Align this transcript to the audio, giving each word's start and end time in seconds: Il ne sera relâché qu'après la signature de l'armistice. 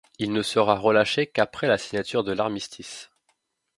Il 0.17 0.33
ne 0.33 0.41
sera 0.41 0.79
relâché 0.79 1.27
qu'après 1.27 1.67
la 1.67 1.77
signature 1.77 2.23
de 2.23 2.31
l'armistice. 2.33 3.11